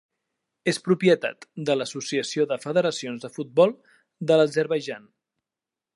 [0.71, 3.75] És propietat de l'Associació de Federacions de Futbol
[4.33, 5.07] de l'Azerbaidjan.